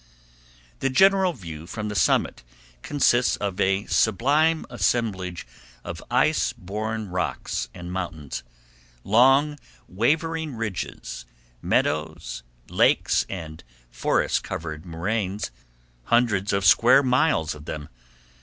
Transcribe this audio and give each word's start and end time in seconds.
The 0.79 0.89
general 0.89 1.31
view 1.33 1.67
from 1.67 1.87
the 1.87 1.95
summit 1.95 2.41
consists 2.81 3.35
of 3.35 3.59
a 3.61 3.85
sublime 3.85 4.65
assemblage 4.67 5.45
of 5.83 6.01
ice 6.09 6.53
born 6.53 7.09
rocks 7.09 7.69
and 7.71 7.91
mountains, 7.91 8.41
long 9.03 9.59
wavering 9.87 10.55
ridges, 10.55 11.25
meadows, 11.61 12.41
lakes, 12.67 13.27
and 13.29 13.63
forest 13.91 14.43
covered 14.43 14.87
moraines, 14.87 15.51
hundreds 16.05 16.51
of 16.51 16.65
square 16.65 17.03
miles 17.03 17.53
of 17.53 17.65
them. 17.65 17.87